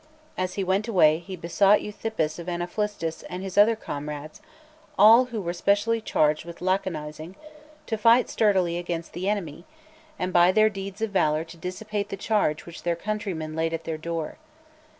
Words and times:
As 0.35 0.55
he 0.55 0.63
went 0.63 0.87
away 0.87 1.19
he 1.19 1.35
besought 1.35 1.83
Euthippus 1.83 2.39
of 2.39 2.47
Anaphlystus 2.49 3.23
and 3.29 3.43
his 3.43 3.55
other 3.55 3.75
comrades, 3.75 4.41
all 4.97 5.25
who 5.25 5.39
were 5.39 5.53
specially 5.53 6.01
charged 6.01 6.43
with 6.43 6.59
laconizing, 6.59 7.35
to 7.85 7.99
fight 7.99 8.27
sturdily 8.27 8.79
against 8.79 9.13
the 9.13 9.29
enemy, 9.29 9.63
and 10.17 10.33
by 10.33 10.51
their 10.51 10.69
deeds 10.71 11.03
of 11.03 11.11
valour 11.11 11.43
to 11.43 11.55
dissipate 11.55 12.09
the 12.09 12.17
charge 12.17 12.65
which 12.65 12.81
their 12.81 12.95
countrymen 12.95 13.55
laid 13.55 13.75
at 13.75 13.83
their 13.83 13.99
door. 13.99 14.37